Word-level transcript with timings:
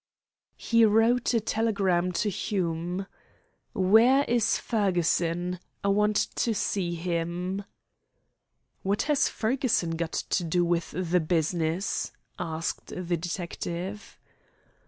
He 0.57 0.83
wrote 0.83 1.31
a 1.35 1.39
telegram 1.39 2.11
to 2.13 2.29
Hume: 2.31 3.05
"Where 3.75 4.23
is 4.23 4.57
Fergusson? 4.57 5.59
I 5.83 5.89
want 5.89 6.15
to 6.37 6.55
see 6.55 6.95
him." 6.95 7.63
"What 8.81 9.03
has 9.03 9.29
Fergusson 9.29 9.91
got 9.91 10.13
to 10.13 10.43
do 10.43 10.65
with 10.65 10.89
the 10.89 11.19
business?" 11.19 12.11
asked 12.39 12.87
the 12.87 13.15
detective. 13.15 14.17